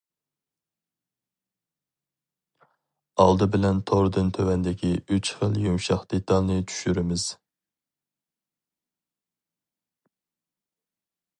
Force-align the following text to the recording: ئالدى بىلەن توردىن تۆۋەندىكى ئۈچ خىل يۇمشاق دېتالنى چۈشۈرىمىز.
ئالدى 3.25 3.47
بىلەن 3.55 3.81
توردىن 3.91 4.31
تۆۋەندىكى 4.37 4.89
ئۈچ 5.17 5.31
خىل 5.41 5.59
يۇمشاق 5.65 6.07
دېتالنى 6.15 6.57
چۈشۈرىمىز. 6.71 7.27